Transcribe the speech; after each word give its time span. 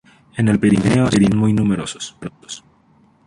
En 0.35 0.47
el 0.47 0.59
Pirineo 0.59 1.11
son 1.11 1.37
muy 1.37 1.53
numerosos. 1.53 2.17